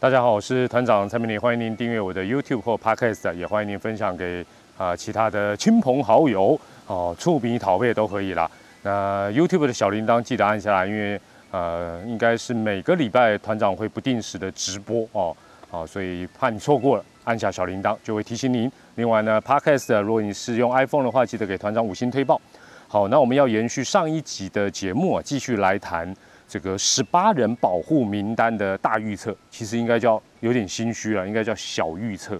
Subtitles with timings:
[0.00, 4.42] 大家好，我是团长蔡明礼，欢迎您订阅我的 YouTube 或 Podcast，也欢迎您分享给
[4.78, 8.50] 啊其他的亲朋好友哦，触笔讨背都可以啦。
[8.82, 11.20] 那 YouTube 的小铃铛记得按下来，因为
[11.50, 15.36] 呃应该是每个礼拜团长会不定时的直播哦，
[15.68, 18.72] 好，所以怕你错过了，按下小铃铛就会提醒您。
[18.94, 22.40] 另外呢，Podcast 如果你是用 iPhone 的话，记得给团长五星推报。
[22.88, 26.16] 好，那我们要延续上一集的节目啊，继续来谈。
[26.50, 32.34] 这个十八人保护名单的大预测，其实应该叫有点心虚了，应该叫小预测，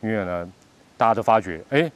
[0.00, 0.48] 因为呢，
[0.96, 1.90] 大家都发觉，哎，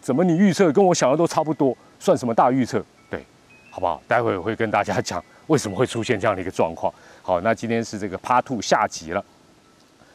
[0.00, 2.82] 怎么你预测跟我想的都差不多，算什么大预测？
[3.10, 3.22] 对，
[3.70, 4.02] 好不好？
[4.08, 6.90] 待会我会跟大家讲为什么会出现这样的一个状况。
[7.20, 9.22] 好，那今天是这个 Part Two 下集了，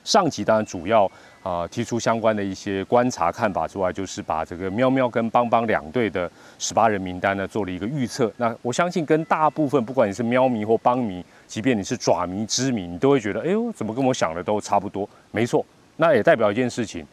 [0.03, 1.09] 上集当然主要。
[1.47, 6.29] 啊，提出相关的一些观察看法之外，就是把这个喵喵跟邦邦两队的
[6.59, 8.29] 十八人名单呢做了一个预测。
[8.35, 15.07] 那我相信跟大部分不管你是喵迷或邦迷，即便你是爪迷、知迷，你都会觉得，哎呦，怎么跟我想的都差不多？
[15.31, 15.65] 没错，
[15.95, 17.07] 那也代表一件事情，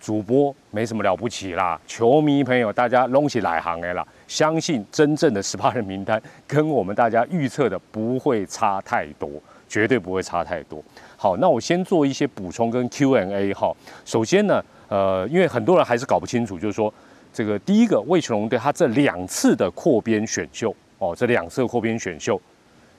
[0.00, 9.30] 主播没什么了不起啦，球迷朋友大家拢起来行的啦，相信真正的十八人名单跟我们大家预测的不会差太多。
[9.72, 10.84] 绝对不会差太多。
[11.16, 13.74] 好，那我先做一些补充跟 Q&A 哈。
[14.04, 16.92] 首先呢，呃，因为很多人还是搞不清楚，就是说
[17.32, 22.38] 这个第一个魏群龙对他这两次的扩编选秀哦，这两次扩编选秀，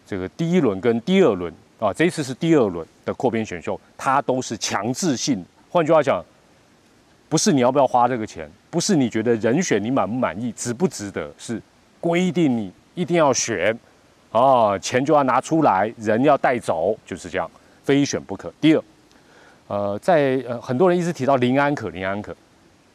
[0.04, 5.46] 这个第一轮跟第二轮啊，这一次是第二轮的扩编选秀，它都是强制性。
[5.70, 6.26] 换句话讲，
[7.30, 11.62] 不是你要不要花这个钱，不是你觉得人选你满不满意，值不值得，是
[12.02, 13.78] 规定你一定要选。
[14.34, 17.50] 哦，钱就要拿出来，人要带走，就是这样，
[17.84, 18.52] 非选不可。
[18.60, 18.84] 第二，
[19.68, 22.36] 呃，在呃很多人一直提到林安可，林安可，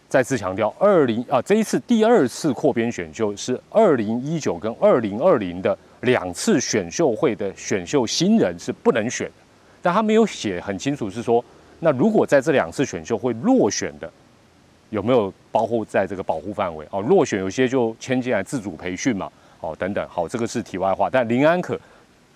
[0.08, 9.30] 再次强调，二零啊这一次第二次扩编选秀是二零一九跟二零二零的两次选秀会的选秀新人是不能选，
[9.80, 11.44] 但他没有写很清楚，是说
[11.78, 14.10] 那如果在这两次选秀会落选的，
[14.90, 16.84] 有没有包括在这个保护范围？
[16.90, 19.30] 哦，落选有些就签进来自主培训嘛。
[19.60, 21.10] 哦，等等，好，这个是题外话。
[21.10, 21.78] 但林安可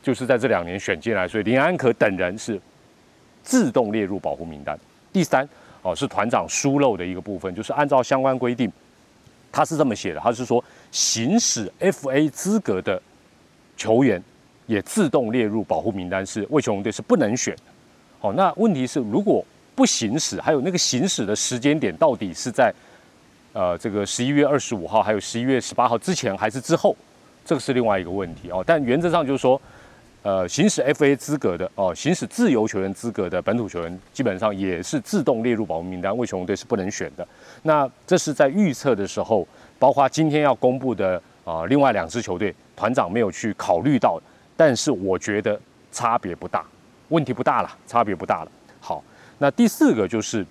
[0.03, 2.60] 就是在这两年选进来，所以林安可等人是
[3.44, 4.77] 自动列入保护名单。
[5.12, 5.49] 第三，
[5.82, 8.71] 哦，是团长疏漏的一个部分，就是按照相关规定，
[9.53, 13.00] 他是这么写的，他是说行使 FA 资格的
[13.77, 14.21] 球员
[14.66, 17.62] 也自动列入保护名单，是魏雄队是不能选的。
[18.22, 19.44] 哦，那问题是如果
[19.77, 22.75] 不行使，还有那个行使的时间点到底是在
[23.53, 26.97] 呃这个十一月二十五号，还有十一月十八号之前还是之后？
[27.45, 29.61] 这个是另外一个问题哦，但原则上就是说，
[30.23, 37.27] 呃，行使 FA 资格的哦，行使自由球员资格的本土球员，基本上也是自动列入保护名单，为雄龙队是不能选的。
[37.63, 39.47] 那这是在预测的时候，
[39.79, 44.21] 包括今天要公布的啊，另外两支球队团长没有去考虑到，
[44.57, 45.61] 但是我觉得
[45.91, 46.65] 差别不大，
[47.09, 48.51] 问题不大了，差别不大了。
[48.81, 49.03] 好，
[49.39, 50.47] 那第四个就是。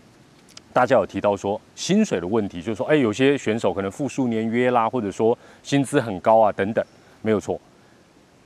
[0.71, 6.83] 大家有提到说薪水的问题，就是说，哎，有些选手可能复数年约啦，或者说薪资很高啊，等等，
[7.21, 7.59] 没有错。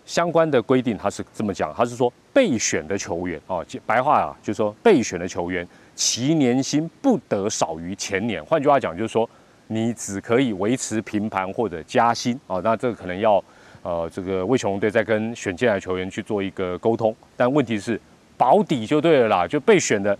[0.06, 8.44] 相关的规定他是这么讲，他是说备选的球员啊，白话啊，就是说备选的球员其年薪不得少于前年。
[8.46, 9.28] 换句话讲，就是说
[9.68, 12.59] 你只可以维持平盘或者加薪啊。
[12.64, 13.44] 那这个可能要
[13.81, 17.16] 呃，这个魏雄队在跟选进来球员去做一个沟通。
[17.35, 18.00] 但问题是
[18.38, 20.16] 保底就对了啦，就备选的。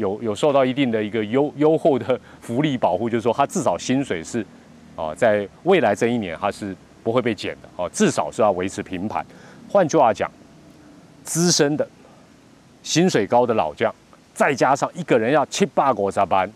[0.00, 4.44] 有有受到一定的一个优优厚的福利保护，就是说他至少薪水是，
[4.96, 6.74] 啊，在未来这一年他是
[7.04, 9.24] 不会被减的，哦，至少是要维持平盘。
[9.68, 10.30] 换句话讲，
[11.22, 11.86] 资深的
[12.82, 13.94] 薪水高的老将，
[14.32, 16.50] 再加上一个人要七八个加班，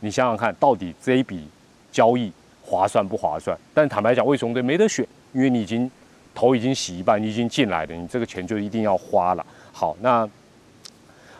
[0.00, 1.48] 你想想看，到底这一笔
[1.90, 2.30] 交易
[2.62, 3.56] 划算不划算？
[3.72, 5.90] 但坦白讲，魏雄队没得选，因为你已经
[6.34, 9.46] 头已经洗一半，你已经进来了，你这个钱就一定要花了。
[9.72, 10.28] 好，那。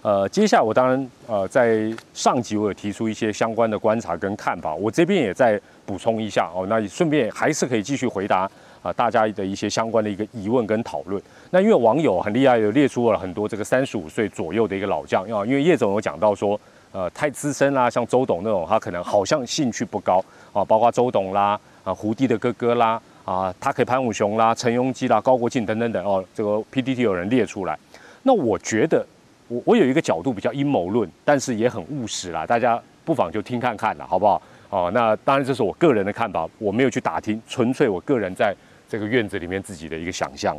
[0.07, 6.65] 呃，接下来我当然呃，在上集我有提出一些相关的观察跟看法，我这边也再补充一下哦。
[6.69, 8.49] 那顺便还是可以继续回答
[8.85, 11.21] 啊大家的一些相关的一个疑问跟讨论。
[11.51, 16.57] 那因为网友很厉害，有列出了很多这个三十五岁左右的一个老将啊，因为叶总有讲到说，
[16.93, 27.77] 呃，太资深啦，像周董那种，他可能好像兴趣不高啊，包括周董啦，啊，胡迪的哥哥啦，啊，他可以潘武雄啦，陈庸基啦，高国庆等等等哦，这个 PPT 有人列出来，
[28.23, 29.05] 那我觉得。
[29.49, 34.43] 我我有一个角度比较阴谋论，但是也很务实啦，大家不妨就听看看了，好不好？
[34.69, 38.55] 哦，那当然这是我个人的看法，我没有去打听，纯粹我个人在
[38.89, 40.59] 这个院子里面自己的一个想象。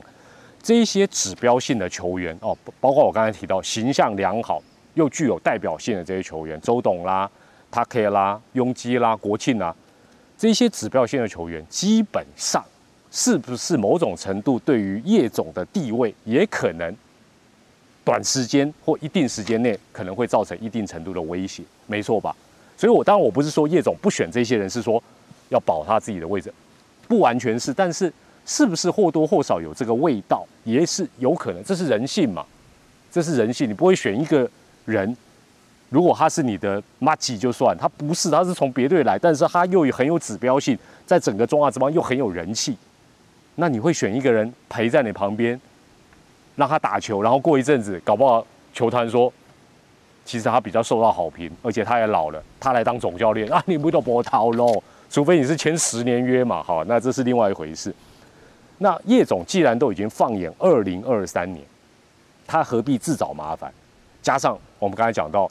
[0.63, 4.63] 这一些指标性的球员哦，包括我刚才提到形象良好
[4.94, 7.30] 又具有代表性的这些球员，周董啦、
[7.69, 9.75] 他 K 啦、雍基啦、国庆啦，
[10.38, 12.63] 这些指标性的球员，基本上
[13.12, 16.95] 是不是某种程度对于叶总的地位也可能？
[18.07, 22.33] 短时间或一定时间内可能会造成一定程度的威胁，没错吧？
[22.77, 25.04] 所以，我当然我不是说叶总不选这些人，是说
[25.50, 26.50] 要保他自己的位置，
[27.06, 28.12] 不完全是，但是
[28.45, 32.45] 是不是或多或少有这个味道，也是有可能，这是人性嘛？
[33.12, 34.50] 这是人性，你不会选一个
[34.86, 35.18] 人，
[35.89, 42.77] 如果他是你的马吉就算，他不是，他是从别队来，但是他又很有指标性，在整个中华之邦又很有人气，
[43.56, 45.60] 那你会选一个人陪在你旁边？
[46.57, 49.31] 让他打球，然后过一阵子，搞不好球团说，
[50.25, 54.83] 其实他比较受到好评，而且他也老了，他来当总教练啊，你不都波涛喽？
[55.09, 57.94] 除非你是签十年约嘛，好，那这是另外一回事。
[58.80, 61.63] 那叶总既然都已经放眼二零二三年，
[62.45, 63.71] 他何必自找麻烦？
[64.21, 65.50] 加上我们刚才讲到，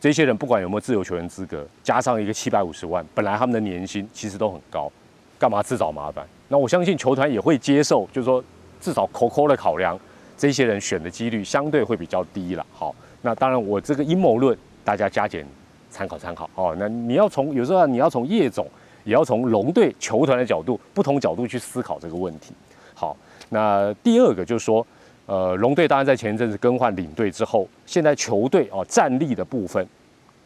[0.00, 4.90] 这些人不管有没有自由球员资格，加上一个七百五十万，本来他们的年薪其实都很高，
[5.38, 6.26] 干嘛自找麻烦？
[6.48, 8.42] 那我相信球团也会接受，就是说
[8.80, 9.98] 至少口口的考量。
[10.36, 12.66] 这些人选的几率相对会比较低了。
[12.72, 15.46] 好，那当然我这个阴谋论大家加减
[15.90, 16.48] 参考参考。
[16.54, 18.68] 哦，那你要从有时候你要从叶总，
[19.04, 22.52] 也要从龙队球团的角度，不同角度去思考这个问题。
[22.94, 23.16] 好，
[23.48, 24.86] 那第二个就是说，
[25.26, 29.86] 呃，龙队当然在前一阵子更换领队之后，现在球队哦战力的部分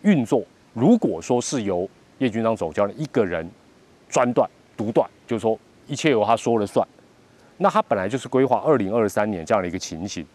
[0.02, 0.42] 运作，
[0.72, 1.88] 如果说是由
[2.19, 3.48] 叶军章总教练一个人
[4.08, 6.87] 专断独断，就是说一切由他说了算。
[7.62, 10.26] 那他本来就是规划二零二三年这样的一个情形，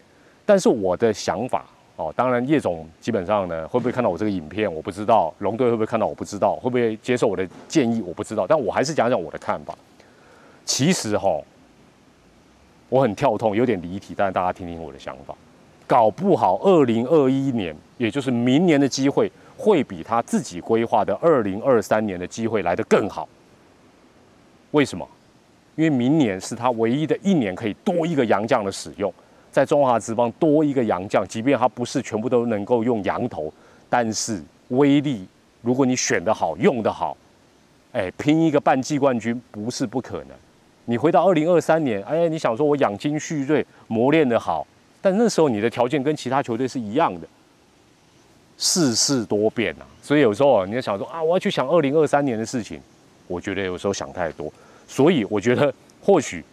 [0.44, 8.46] 但是我的想法哦，当然叶总基本上呢会不会看到我这个影片，我不知道；龙队会不会看到，我不知道；会不会接受我的建议，我不知道。
[8.46, 9.76] 但我还是讲讲我的看法。
[10.64, 11.40] 其实哈，
[12.88, 15.34] 我很跳痛，有点离题，但大家听听我的想法。
[15.84, 23.28] 搞不好二零二一年，也就是明年的机会，会比他自己规划的二零二三年的机会来得更好。
[24.70, 25.08] 为什么？
[25.76, 29.12] 因为明年是他唯一的一年可以多一个洋将的使用，
[29.52, 33.52] 在中华职棒多一个洋将，即便他不是全部都能够用羊头，
[33.88, 35.26] 但是威力，
[35.60, 37.16] 如果你选得好，用得好，
[37.92, 40.28] 哎，拼一个半季冠军不是不可能。
[40.86, 44.66] 你回到二零二三年，哎，你想说我养精蓄锐，磨练得好，
[45.02, 47.26] 但那时候你的条件跟其他球队是一样的，
[48.56, 52.80] 世事多变啊，所以有时候你要想说啊，我要去想二零二三年的事情，
[53.26, 54.50] 我觉得有时候想太多。
[54.86, 56.44] 所以我觉得或许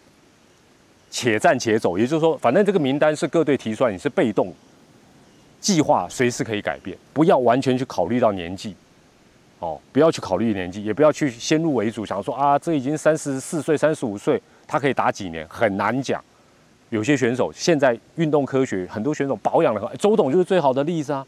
[1.10, 4.52] 且战且走，也就是说，反正这个名单是各队提出来，你是被动
[5.60, 8.74] 计划，随时可以改变，不要完全去考虑到年纪，
[9.60, 16.22] 哦，不要去考虑年纪，也不要去先入为主，想说啊，这已经三十四岁、三十五岁，他可以打几年，很难讲。
[16.90, 21.24] 有些选手现在运动科学，很多选手保养的很，周董就是最好的例子啊。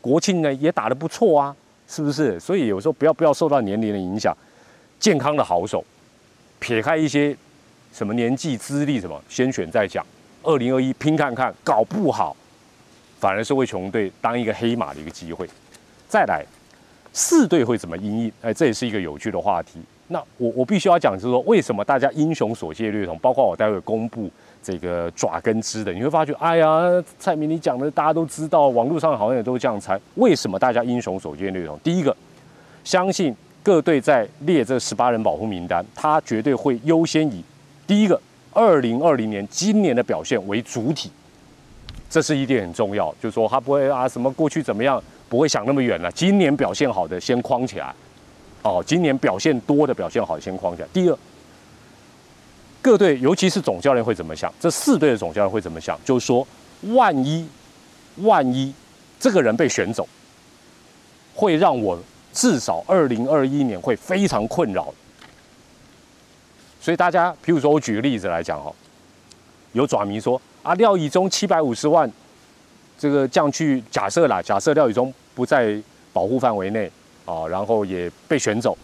[0.00, 1.54] 国庆呢也打得不错啊，
[1.86, 2.40] 是不是？
[2.40, 4.36] 所以有时候不要不要受到年龄的影响，
[4.98, 5.84] 健康的好手。
[6.62, 7.36] 撇开一些
[7.92, 10.06] 什么年纪、资历什么，先选再讲。
[10.44, 12.36] 二零二一拼看看，搞不好
[13.18, 15.48] 反而是为穷队当一个黑马的一个机会。
[16.08, 16.44] 再来，
[17.12, 18.32] 四队会怎么应应？
[18.42, 19.80] 哎，这也是一个有趣的话题。
[20.06, 23.18] 那我我必须要讲，就是说为什么大家英雄所见略同？
[23.18, 24.30] 包括我待会公布
[24.62, 29.98] 这个爪跟枝的，你会发觉，哎呀，蔡明你讲的大家都知道，网络上好像也都这样猜。
[30.14, 31.76] 为什么大家英雄所见略同？
[31.82, 32.16] 第一个，
[32.84, 33.34] 相信。
[33.62, 37.44] 各队在列这十八人保护名单，他绝对会优先以
[37.86, 38.20] 第一个
[38.52, 41.10] 二零二零年今年的表现为主体，
[42.10, 46.10] 这是一点很重要，就是说他不会啊什么过去怎么样，不会想那么远了。
[46.10, 47.94] 今年表现好的先框起来，
[48.62, 50.88] 哦，今年表现多的表现好先框起来。
[50.92, 51.16] 第二，
[52.80, 54.52] 各队尤其是总教练会怎么想？
[54.58, 55.96] 这四队的总教练会怎么想？
[56.04, 56.44] 就是说，
[56.94, 57.46] 万一
[58.16, 58.74] 万一
[59.20, 60.08] 这个人被选走，
[61.32, 61.96] 会让我。
[62.32, 64.92] 至少二零二一年会非常困扰，
[66.80, 68.74] 所以大家，譬如说我举个例子来讲哦，
[69.72, 72.10] 有爪迷说啊，廖以中七百五十万，
[72.98, 75.80] 这个降去假设啦，假设廖以中不在
[76.12, 76.90] 保护范围内
[77.26, 78.76] 啊，然后也被选走，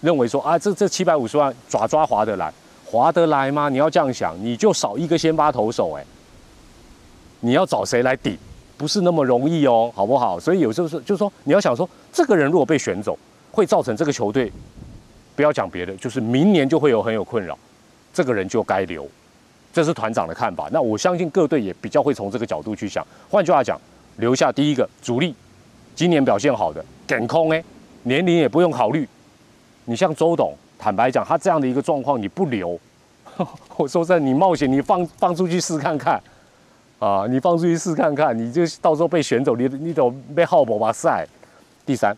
[0.00, 2.52] 认为说啊，这这七百五十万爪抓划得来，
[2.84, 3.68] 划得来吗？
[3.68, 6.04] 你要这样想，你就少一个先发投手哎，
[7.40, 8.36] 你要找谁来顶？
[8.76, 10.38] 不是那么容易哦，好不好？
[10.38, 13.18] 所以有时候是，就是说，你要想说，这个人如果被选走，
[13.50, 14.52] 会造成这个球队，
[15.34, 17.58] 不要讲别的，就是明年就会有很有困扰，
[18.12, 19.08] 这个人就该留，
[19.72, 20.68] 这是团长的看法。
[20.72, 23.06] 那我相信各队也比较会从这个角度去想。
[23.30, 23.80] 换句话讲，
[24.18, 25.34] 留下第一个主力，
[25.94, 27.64] 今年表现好的，梗空哎，
[28.02, 29.08] 年龄也不用考虑。
[29.86, 32.78] 你像周董，坦白讲，他这样的一个状况，你不留，
[33.76, 36.22] 我说在你冒险，你放放出去试看看。
[36.98, 41.26] 啊，你放出去试看看，你就到时候被选走，你你都被浩博把赛。
[41.84, 42.16] 第三，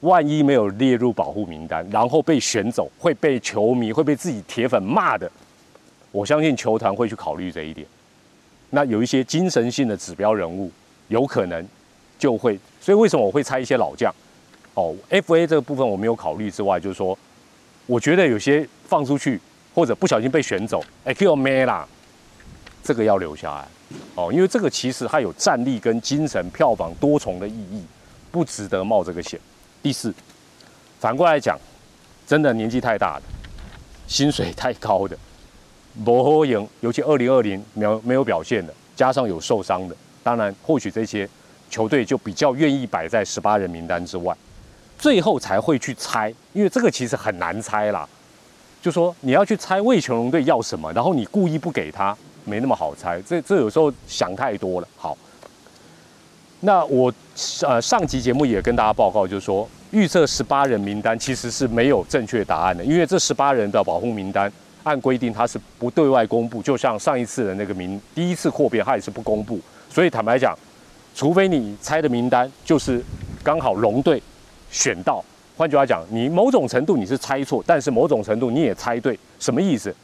[0.00, 5.30] 万一没有列入保护名单，然后被选走，会被球迷会被自己铁粉骂的。
[6.10, 7.86] 我相信球团会去考虑这一点。
[8.70, 10.70] 那有一些精神性的指标人物，
[11.08, 11.64] 有可能
[12.18, 12.58] 就会。
[12.80, 14.12] 所以为什么我会猜一些老将？
[14.74, 17.16] 哦，FA 这个部分我没有考虑之外，就是说，
[17.86, 19.40] 我觉得有些放出去
[19.74, 21.86] 或者不小心被选走，哎，Q 没啦，
[22.88, 23.68] 这个要留下来。
[24.14, 27.84] 哦，因为这个其实它有战力跟精神、票房多重的意义，
[28.30, 29.38] 不值得冒这个险。
[29.82, 30.10] 第四，
[30.98, 31.58] 反过来讲，
[32.26, 33.22] 真的年纪太大的，
[34.06, 35.14] 薪水太高的，
[36.02, 41.28] 不好赢，尤其二零二零没有没有表现的，加上有受伤的，当然或许这些
[41.68, 44.34] 球队就比较愿意摆在十八人名单之外，
[44.98, 48.08] 最后才会去猜，因为这个其实很难猜啦。
[48.80, 52.16] 就说你要去猜魏全龙队要什么，然后你故意不给他。
[52.48, 54.88] 没那么好猜，这这有时候想太多了。
[54.96, 55.16] 好，
[56.60, 57.12] 那我
[57.62, 64.50] 呃上集节目也跟大家报告，就是说预测十八人名单其实是没有正确答案的，因为这十八人的保护名单
[64.82, 69.60] 按规定它是不对外公布，就像上一次的那个名第一次扩编，它也是不公布。
[69.90, 70.56] 所以坦白讲，
[71.14, 73.02] 除非你猜的名单就是
[73.42, 74.22] 刚好龙队
[74.70, 75.24] 选到，
[75.56, 79.94] 换句话讲，你某种程度你是猜错，但是某种程度你也猜对，什么意思？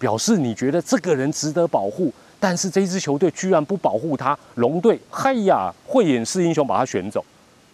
[0.00, 7.22] 表示你觉得这个人值得保护，但是这支球队居然不保护他，龙队嗨呀，慧眼识英雄把他选走，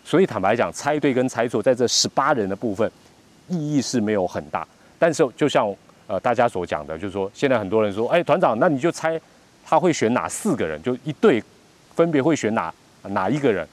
[0.04, 2.90] 所以坦白讲，猜对跟猜错在这十八人的部分
[3.47, 4.66] 意义是没有很大。
[4.99, 5.73] 但是就像
[6.09, 9.21] 呃大家所讲的，就是说现在很多人说，哎团长，那你就猜
[9.64, 11.40] 他会选哪四个人，就一队
[11.95, 13.64] 分别会选哪哪一个人？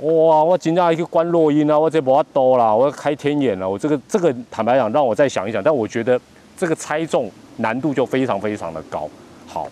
[0.00, 6.18] 哇，我今天一个关落音啊，我这不要多了，我要开天眼了，我这个这个坦白讲，让我再想一想，但我觉得
[6.56, 7.30] 这个猜中。
[7.58, 9.08] 难度就非常非常的高。
[9.46, 9.68] 好，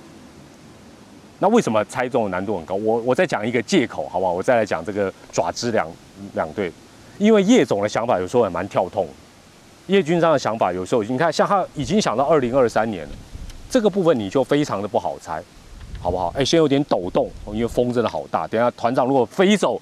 [1.41, 2.75] 那为什么猜中的难度很高？
[2.77, 4.33] 我我再讲一个借口，好不好？
[4.33, 5.87] 我再来讲这个爪子两
[6.35, 6.73] 两队，
[7.19, 9.09] 因为叶总的想法有时候也蛮跳痛。
[9.87, 13.13] 叶军章的想法有时候，你看像他已经想到二零二三年了，
[13.71, 15.43] 这个部分你就非常的不好猜，
[16.01, 16.33] 好不好？
[16.37, 18.49] 哎，先有点抖动，因为风真的好大。
[18.49, 19.81] 等下团长如果飞走，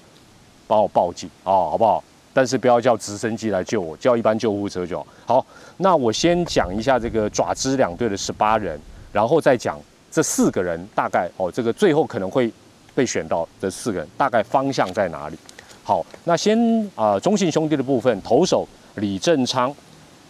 [0.67, 2.05] 帮我报警啊，好不好？
[2.35, 5.07] 但是不要叫直升机来救我，叫一般救护车就好。
[5.25, 8.79] 好，那我先讲一下这个爪子两队的十八人，
[9.13, 12.53] 然后再讲这四个人大概哦，这个最后可能会
[12.93, 15.39] 被选到这四个人大概方向在哪里？
[15.85, 16.59] 好，那先
[16.97, 19.73] 啊，中信兄弟的部分，投手李正昌、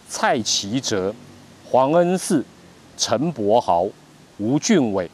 [0.07, 1.13] 蔡奇哲、
[1.67, 2.45] 黄恩赐、
[2.97, 3.87] 陈柏豪、
[4.37, 5.09] 吴俊伟、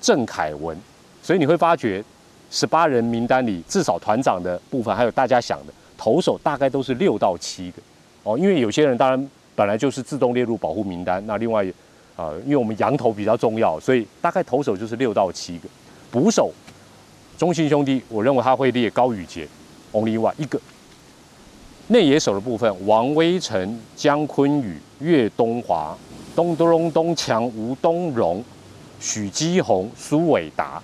[0.00, 0.78] 郑凯文，
[1.22, 2.04] 所以你会发觉
[2.52, 5.72] 十八人名单里，至少团长的部分还有大家想的。
[5.96, 7.82] 投手大概都是六到七个
[8.22, 11.24] 哦，因为有些人当然本来就是自动列入保护名单。
[11.26, 11.64] 那另外
[12.16, 15.68] 啊，因为我们羊头比较重要，所以大概投手就是六到七个。
[16.10, 16.50] 捕手，
[17.36, 19.46] 中信兄弟，我认为他会列高宇杰
[19.92, 20.60] ，only one 一个。
[21.88, 25.96] 内野手的部分，王威成、姜坤宇、岳东华、
[26.34, 28.42] 东东东强、吴东荣、
[28.98, 30.82] 许基宏、苏伟达。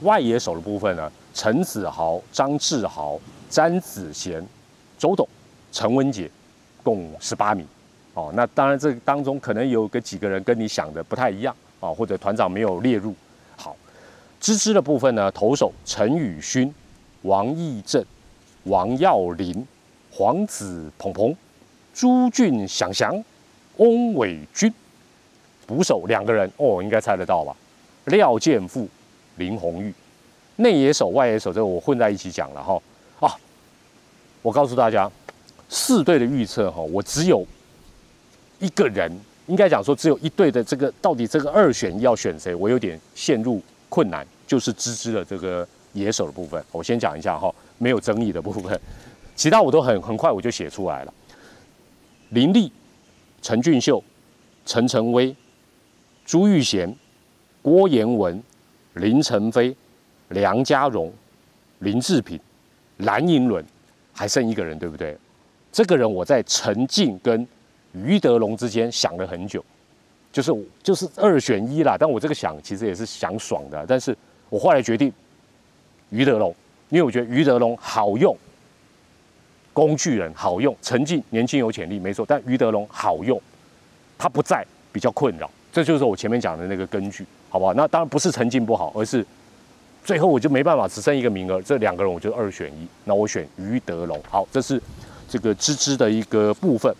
[0.00, 3.20] 外野手的部分呢，陈子豪、张志豪。
[3.48, 4.44] 詹子贤、
[4.98, 5.28] 周董、
[5.72, 6.30] 陈文杰，
[6.82, 7.66] 共十八名。
[8.14, 13.14] 哦，那当然这当中可能有个几个人跟你想的不太一样啊，或者团长没有列入。
[13.56, 13.76] 好，
[14.40, 16.72] 支支的部分呢，投手陈宇勋、
[17.22, 18.04] 王义正、
[18.64, 19.66] 王耀林、
[20.12, 21.36] 黄子鹏鹏、
[21.92, 23.22] 朱俊祥祥、
[23.78, 24.72] 翁伟军。
[25.66, 27.56] 捕手两个人哦，应该猜得到吧？
[28.04, 28.86] 廖建富、
[29.36, 29.92] 林红玉。
[30.56, 32.80] 内野手、外野手，这个我混在一起讲了哈。
[34.44, 35.10] 我告诉大家，
[35.70, 37.46] 四队的预测哈，我只有
[38.58, 39.10] 一个人，
[39.46, 46.62] 应该讲说只有一队的这个到底这个二选一要选谁，我有点陷入困难，就是芝芝的这个野手的部分。
[46.70, 48.78] 我先讲一下哈，没有争议的部分，
[49.34, 51.14] 其他我都很很快我就写出来了。
[52.28, 52.70] 林立、
[53.40, 54.04] 陈俊秀、
[54.66, 55.34] 陈晨威、
[56.26, 56.94] 朱玉贤、
[57.62, 58.42] 郭彦文、
[58.92, 59.74] 林晨飞、
[60.28, 61.10] 梁家荣、
[61.78, 62.38] 林志平。
[62.98, 63.64] 蓝银轮
[64.14, 65.16] 还剩一个人，对不对？
[65.72, 67.46] 这个人我在陈静跟
[67.92, 69.62] 于德龙之间想了很久，
[70.32, 70.52] 就是
[70.82, 71.96] 就是二选一啦。
[71.98, 74.16] 但我这个想其实也是想爽的，但是
[74.48, 75.12] 我后来决定
[76.10, 76.54] 于德龙，
[76.90, 78.36] 因为我觉得于德龙好用，
[79.72, 80.76] 工具人好用。
[80.80, 83.40] 陈静年轻有潜力，没错，但于德龙好用，
[84.16, 87.74] 他不在比较困扰，这就是我前面讲的那个根据，好不好？
[87.74, 89.26] 那当然不是陈静不好，而是。
[90.04, 94.20] 最后我就没办法，只剩一个名额，这两个人我就二选一，那我选于德龙。
[94.28, 94.80] 好，这是
[95.26, 96.94] 这个芝芝的一个部分。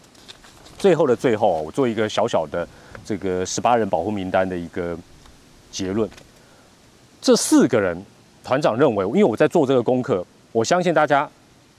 [0.79, 2.67] 最后的最后，我做一个小小的
[3.05, 4.97] 这个十八人保护名单的一个
[5.71, 6.09] 结论。
[7.21, 8.03] 这四个人，
[8.43, 11.29] 团长认为，因为我在做这个功课，我相信大家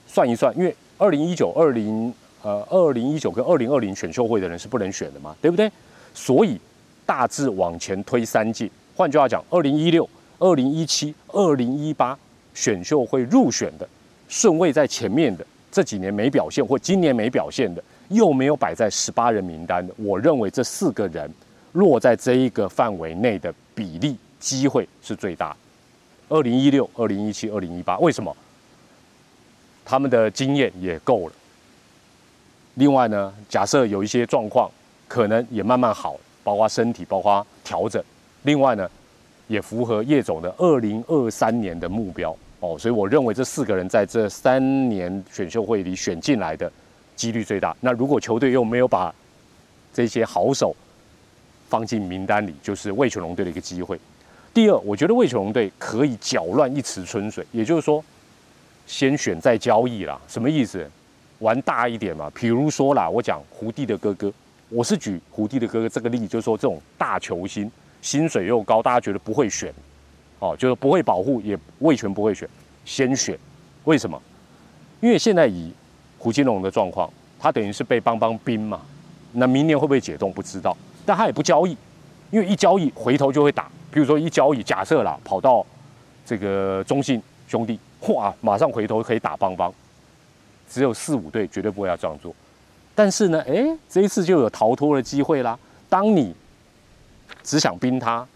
[0.06, 5.70] 算一算，因为二零一九、二零呃二零一九跟二零二零选秀会的人是不能选的嘛，对不对？
[6.14, 6.60] 所以
[7.04, 8.70] 大致往前推三届。
[8.96, 12.18] 换句话讲，二零一六、二零一七、二零一八
[12.54, 13.88] 选秀会入选的
[14.28, 21.30] 顺位在前面的这几年没表现或今年没表现的，又没有摆在十八人名单的，我认为这四个人
[21.72, 25.56] 落在这一个范围内的比例机会是最大。
[26.28, 28.34] 二零一六、二零一七、二零一八，为什么？
[29.84, 31.32] 他们的经验也够了。
[32.74, 34.70] 另外呢，假设有一些状况，
[35.06, 38.02] 可能也慢慢好，包括身体，包括调整。
[38.42, 38.90] 另外呢，
[39.46, 46.70] 也符合叶总的二零二三年的目标哦，所以我认为这四个人在这三年选秀会里选进来的
[47.14, 47.76] 几率最大。
[47.80, 49.14] 那如果球队又没有把
[49.92, 50.74] 这些好手
[51.68, 53.98] 放进名单里，就是魏全龙队的一个机会。
[54.52, 58.04] 第二，我觉得魏全龙队可以搅乱一池春水，也就是说。
[58.88, 60.88] 先选再交易啦，什么意思？
[61.40, 62.30] 玩大一点嘛。
[62.32, 64.32] 比如说啦，我讲胡弟的哥哥，
[64.68, 67.68] 我是举胡弟的哥哥这个例子，就是说这种大球星，
[68.06, 69.74] 薪水又高，大家觉得不会选，
[70.38, 72.48] 哦，就是不会保护，也魏权不会选，
[72.84, 73.36] 先选。
[73.82, 74.22] 为什么？
[75.00, 75.72] 因为现在以
[76.16, 78.80] 胡金龙的状况，他等于是被邦邦兵嘛，
[79.32, 81.76] 那明年会不会解冻不知道，但他也不交易，
[82.30, 83.68] 因为一交易回头就会打。
[83.90, 85.66] 比如说一交易，假设啦，跑到
[86.24, 87.76] 这个中信兄弟。
[88.02, 88.32] 哇！
[88.40, 89.74] 马上回头可以打邦邦，
[90.70, 92.32] 只有四五队绝对不会要这样做。
[92.94, 95.58] 但是呢，哎，这一次就有逃脱的机会啦。
[95.88, 96.32] 当你
[97.46, 98.26] 只想冰他，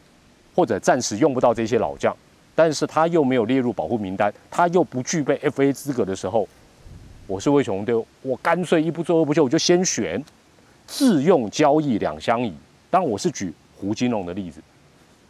[0.54, 2.16] 或者暂时用不到这些老将，
[2.54, 6.48] 但是他又没有列入保护名单，他又不具备 FA 资格的时候，
[7.26, 10.24] 我是魏雄队，我干脆一不做二不休，我就先选
[10.86, 12.54] 自用交易两相宜。
[12.88, 14.62] 当然，我是举胡金龙的例子，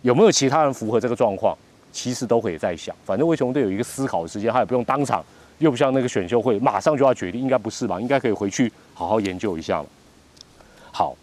[0.03, 1.57] 有没有其他人符合这个状况？
[1.93, 5.25] 其实都可以再想，反正魏雄队有一个思考的时间，他也不用当场，
[5.59, 8.01] 又不像那个选秀会马上就要决定，应该不是吧？
[8.01, 9.87] 应该可以回去好好研究一下了。
[10.93, 11.17] 好，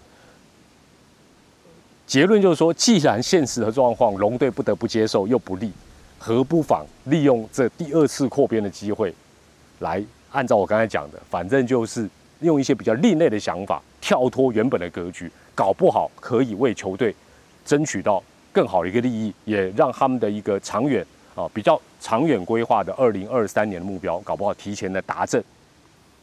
[2.08, 5.72] 结论就是说，既然现实的状况龙队不得不接受又不利，
[6.18, 9.14] 何不妨利用这第二次扩编的机会，
[9.79, 17.14] 来按照我刚才讲的，反正就是用一些比较另类的想法，跳脱原本的格局，搞不好可以为球队
[17.66, 18.24] 争取到。
[18.53, 21.05] 更好的一个利益，也让他们的一个长远
[21.36, 25.44] 啊比较长远规划的二零二三年的目标，搞不好提前的达阵。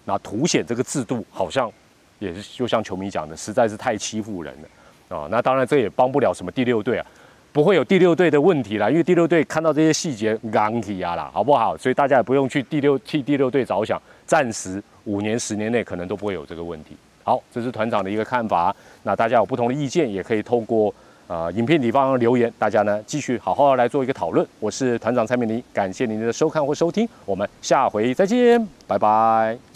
[0.04, 1.70] 那凸显这个制度好像
[2.18, 4.68] 也是就像球迷讲的，实在是太欺负人了
[5.08, 5.26] 啊！
[5.30, 7.06] 那当然这也帮不了什么第六队啊，
[7.52, 11.76] 不会有第六队的问题啦，因为第六队看到这些细节刚提啊啦，好不好？
[11.76, 16.96] 所以大家也不用去第六替第六队着想，暂时五年十年内可能都不会有这个问题。
[17.22, 18.74] 好，这是团长的一个看法。
[19.02, 20.94] 那大家有不同的意见，也可以透过。
[21.26, 24.46] 啊，影片底方留言，大家呢继续好好来做一个讨论。
[24.60, 29.73] 我是团长蔡明林，感谢您的收看或收听，我们下回再见，拜拜。